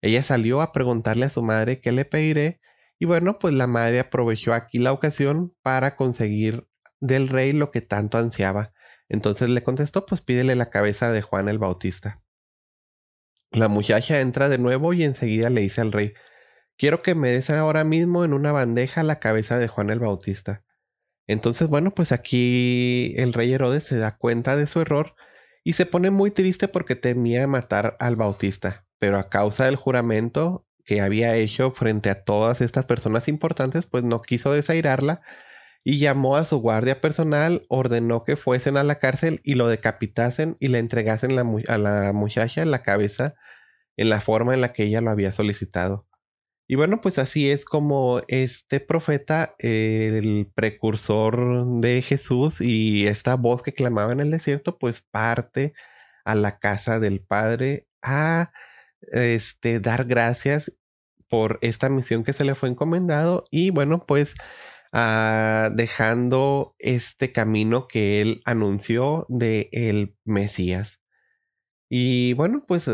Ella 0.00 0.22
salió 0.22 0.62
a 0.62 0.72
preguntarle 0.72 1.26
a 1.26 1.30
su 1.30 1.42
madre 1.42 1.80
qué 1.80 1.92
le 1.92 2.06
pediré 2.06 2.60
y 2.98 3.04
bueno, 3.04 3.38
pues 3.38 3.52
la 3.52 3.66
madre 3.66 4.00
aprovechó 4.00 4.54
aquí 4.54 4.78
la 4.78 4.92
ocasión 4.92 5.54
para 5.62 5.96
conseguir 5.96 6.66
del 7.06 7.28
rey 7.28 7.52
lo 7.52 7.70
que 7.70 7.80
tanto 7.80 8.18
ansiaba. 8.18 8.72
Entonces 9.08 9.48
le 9.48 9.62
contestó, 9.62 10.06
pues 10.06 10.20
pídele 10.20 10.56
la 10.56 10.70
cabeza 10.70 11.12
de 11.12 11.22
Juan 11.22 11.48
el 11.48 11.58
Bautista. 11.58 12.22
La 13.50 13.68
muchacha 13.68 14.20
entra 14.20 14.48
de 14.48 14.58
nuevo 14.58 14.92
y 14.92 15.04
enseguida 15.04 15.50
le 15.50 15.60
dice 15.60 15.80
al 15.80 15.92
rey, 15.92 16.14
quiero 16.76 17.02
que 17.02 17.14
me 17.14 17.30
des 17.30 17.50
ahora 17.50 17.84
mismo 17.84 18.24
en 18.24 18.32
una 18.32 18.52
bandeja 18.52 19.02
la 19.02 19.20
cabeza 19.20 19.58
de 19.58 19.68
Juan 19.68 19.90
el 19.90 20.00
Bautista. 20.00 20.64
Entonces, 21.26 21.68
bueno, 21.68 21.90
pues 21.90 22.12
aquí 22.12 23.14
el 23.16 23.32
rey 23.32 23.52
Herodes 23.52 23.84
se 23.84 23.98
da 23.98 24.16
cuenta 24.16 24.56
de 24.56 24.66
su 24.66 24.80
error 24.80 25.14
y 25.64 25.72
se 25.72 25.86
pone 25.86 26.10
muy 26.10 26.30
triste 26.30 26.68
porque 26.68 26.94
temía 26.94 27.46
matar 27.46 27.96
al 27.98 28.16
Bautista, 28.16 28.86
pero 28.98 29.18
a 29.18 29.28
causa 29.28 29.64
del 29.64 29.76
juramento 29.76 30.66
que 30.84 31.00
había 31.00 31.34
hecho 31.34 31.72
frente 31.72 32.10
a 32.10 32.22
todas 32.22 32.60
estas 32.60 32.86
personas 32.86 33.26
importantes, 33.26 33.86
pues 33.86 34.04
no 34.04 34.22
quiso 34.22 34.52
desairarla 34.52 35.22
y 35.88 35.98
llamó 35.98 36.36
a 36.36 36.44
su 36.44 36.58
guardia 36.58 37.00
personal, 37.00 37.64
ordenó 37.68 38.24
que 38.24 38.34
fuesen 38.34 38.76
a 38.76 38.82
la 38.82 38.98
cárcel 38.98 39.40
y 39.44 39.54
lo 39.54 39.68
decapitasen 39.68 40.56
y 40.58 40.66
le 40.66 40.80
entregasen 40.80 41.38
a 41.38 41.78
la 41.78 42.12
muchacha 42.12 42.64
la 42.64 42.82
cabeza 42.82 43.36
en 43.96 44.08
la 44.08 44.20
forma 44.20 44.52
en 44.52 44.62
la 44.62 44.72
que 44.72 44.82
ella 44.82 45.00
lo 45.00 45.12
había 45.12 45.30
solicitado. 45.30 46.08
Y 46.66 46.74
bueno, 46.74 47.00
pues 47.00 47.20
así 47.20 47.48
es 47.48 47.64
como 47.64 48.20
este 48.26 48.80
profeta, 48.80 49.54
el 49.60 50.50
precursor 50.56 51.64
de 51.80 52.02
Jesús 52.02 52.60
y 52.60 53.06
esta 53.06 53.36
voz 53.36 53.62
que 53.62 53.72
clamaba 53.72 54.12
en 54.12 54.18
el 54.18 54.32
desierto, 54.32 54.78
pues 54.80 55.02
parte 55.02 55.72
a 56.24 56.34
la 56.34 56.58
casa 56.58 56.98
del 56.98 57.20
Padre 57.20 57.86
a 58.02 58.50
este, 59.12 59.78
dar 59.78 60.04
gracias 60.06 60.72
por 61.28 61.60
esta 61.62 61.88
misión 61.90 62.24
que 62.24 62.32
se 62.32 62.42
le 62.42 62.56
fue 62.56 62.70
encomendado 62.70 63.44
y 63.52 63.70
bueno, 63.70 64.04
pues 64.04 64.34
ah, 64.92 65.70
dejando 65.74 66.74
este 66.78 67.32
camino 67.32 67.88
que 67.88 68.20
él 68.20 68.42
anunció 68.44 69.26
de 69.28 69.68
el 69.72 70.16
Mesías. 70.24 71.00
Y 71.88 72.34
bueno, 72.34 72.64
pues 72.66 72.90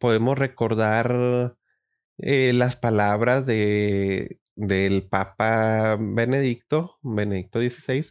podemos 0.00 0.38
recordar 0.38 1.56
eh, 2.18 2.52
las 2.54 2.76
palabras 2.76 3.46
de, 3.46 4.40
del 4.56 5.06
Papa 5.08 5.96
Benedicto, 6.00 6.98
Benedicto 7.02 7.60
XVI, 7.60 8.06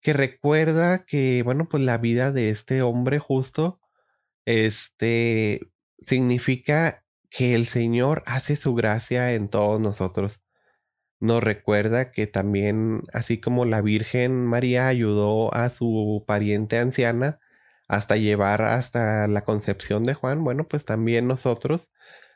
que 0.00 0.12
recuerda 0.12 1.04
que, 1.04 1.42
bueno, 1.44 1.68
pues 1.68 1.82
la 1.82 1.98
vida 1.98 2.32
de 2.32 2.50
este 2.50 2.82
hombre 2.82 3.18
justo, 3.18 3.80
este, 4.46 5.60
significa 5.98 7.04
que 7.30 7.54
el 7.54 7.66
Señor 7.66 8.22
hace 8.26 8.56
su 8.56 8.74
gracia 8.74 9.32
en 9.34 9.48
todos 9.48 9.80
nosotros. 9.80 10.41
Nos 11.22 11.40
recuerda 11.40 12.10
que 12.10 12.26
también, 12.26 13.02
así 13.12 13.38
como 13.38 13.64
la 13.64 13.80
Virgen 13.80 14.44
María 14.44 14.88
ayudó 14.88 15.54
a 15.54 15.70
su 15.70 16.24
pariente 16.26 16.78
anciana 16.78 17.38
hasta 17.86 18.16
llevar 18.16 18.62
hasta 18.62 19.28
la 19.28 19.44
concepción 19.44 20.02
de 20.02 20.14
Juan, 20.14 20.42
bueno, 20.42 20.66
pues 20.66 20.84
también 20.84 21.28
nosotros 21.28 21.92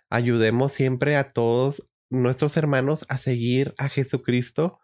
ayudemos 0.08 0.70
siempre 0.70 1.16
a 1.16 1.30
todos 1.30 1.82
nuestros 2.10 2.56
hermanos 2.56 3.04
a 3.08 3.18
seguir 3.18 3.74
a 3.76 3.88
Jesucristo, 3.88 4.78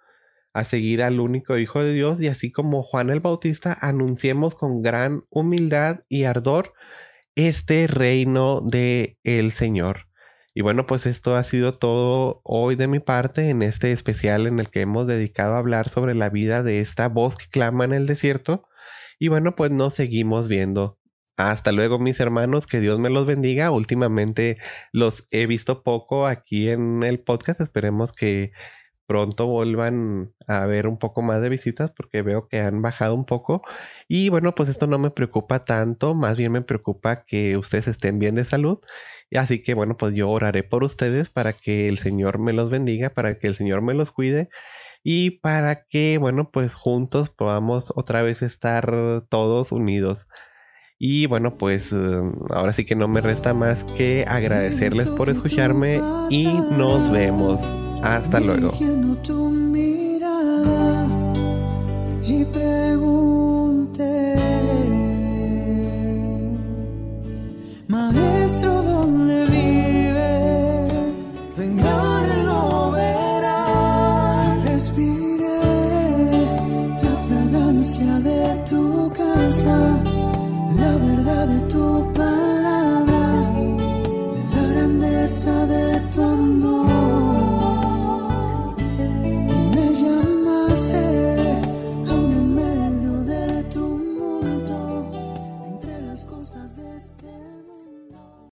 a 0.53 0.65
seguir 0.65 1.01
al 1.01 1.21
único 1.21 1.57
Hijo 1.57 1.85
de 1.85 1.93
Dios 1.93 2.21
y 2.21 2.27
así 2.27 2.51
como 2.51 2.83
Juan 2.83 3.09
el 3.09 3.21
Bautista, 3.21 3.79
anunciemos 3.81 4.57
con 4.57 4.83
gran 4.83 5.23
humildad 5.31 6.01
y 6.09 6.25
ardor 6.25 6.73
este 7.37 7.87
reino 7.87 8.63
de 8.63 9.17
el 9.23 9.53
Señor. 9.53 10.09
Y 10.55 10.63
bueno, 10.63 10.87
pues 10.87 11.07
esto 11.07 11.37
ha 11.37 11.43
sido 11.45 11.79
todo 11.79 12.41
hoy 12.45 12.77
de 12.77 12.87
mi 12.89 13.01
parte 13.01 13.49
en 13.49 13.63
este 13.63 13.93
especial 13.93 14.47
en 14.47 14.61
el 14.61 14.69
que 14.71 14.83
hemos 14.83 15.07
dedicado 15.07 15.55
a 15.55 15.59
hablar 15.59 15.89
sobre 15.89 16.15
la 16.15 16.29
vida 16.29 16.63
de 16.63 16.81
esta 16.81 17.09
voz 17.09 17.37
que 17.37 17.47
clama 17.49 17.85
en 17.85 17.93
el 17.95 18.07
desierto. 18.07 18.69
Y 19.19 19.29
bueno, 19.29 19.53
pues 19.53 19.71
nos 19.71 19.95
seguimos 19.95 20.49
viendo. 20.49 20.99
Hasta 21.39 21.73
luego, 21.73 21.99
mis 21.99 22.21
hermanos, 22.21 22.67
que 22.67 22.81
Dios 22.81 22.99
me 22.99 23.09
los 23.09 23.25
bendiga. 23.27 23.71
Últimamente 23.71 24.59
los 24.93 25.25
he 25.31 25.47
visto 25.47 25.83
poco 25.83 26.27
aquí 26.27 26.69
en 26.69 27.03
el 27.03 27.21
podcast. 27.21 27.61
Esperemos 27.61 28.13
que 28.13 28.53
pronto 29.07 29.47
vuelvan 29.47 30.33
a 30.47 30.67
ver 30.67 30.87
un 30.87 30.99
poco 30.99 31.23
más 31.23 31.43
de 31.43 31.49
visitas 31.49 31.91
porque 31.93 32.23
veo 32.23 32.49
que 32.49 32.61
han 32.61 32.83
bajado 32.83 33.15
un 33.15 33.25
poco. 33.27 33.63
Y 34.09 34.29
bueno, 34.29 34.55
pues 34.55 34.69
esto 34.69 34.87
no 34.87 34.99
me 34.99 35.11
preocupa 35.11 35.65
tanto, 35.65 36.15
más 36.15 36.37
bien 36.37 36.53
me 36.53 36.63
preocupa 36.63 37.25
que 37.25 37.57
ustedes 37.57 37.89
estén 37.89 38.19
bien 38.19 38.35
de 38.37 38.45
salud. 38.45 38.79
Así 39.37 39.63
que 39.63 39.75
bueno, 39.75 39.95
pues 39.95 40.15
yo 40.15 40.31
oraré 40.31 40.63
por 40.63 40.85
ustedes 40.85 41.31
para 41.31 41.53
que 41.53 41.89
el 41.89 41.99
Señor 41.99 42.39
me 42.39 42.53
los 42.53 42.71
bendiga, 42.71 43.11
para 43.11 43.39
que 43.39 43.47
el 43.47 43.55
Señor 43.55 43.83
me 43.83 43.95
los 43.95 44.13
cuide 44.13 44.49
y 45.05 45.31
para 45.31 45.85
que, 45.85 46.19
bueno, 46.19 46.51
pues 46.51 46.75
juntos 46.75 47.29
podamos 47.31 47.93
otra 47.97 48.23
vez 48.23 48.43
estar 48.43 49.25
todos 49.29 49.73
unidos. 49.73 50.29
Y 50.99 51.27
bueno, 51.27 51.51
pues 51.59 51.93
eh, 51.93 51.97
ahora 52.51 52.73
sí 52.73 52.85
que 52.85 52.95
no 52.95 53.09
me 53.09 53.21
resta 53.21 53.55
más 53.55 53.83
que 53.83 54.25
agradecerles 54.29 55.09
por 55.09 55.29
escucharme 55.31 56.01
y 56.31 56.47
nos 56.47 57.11
vemos. 57.11 57.61
Hasta 58.03 58.39
luego. 58.39 58.73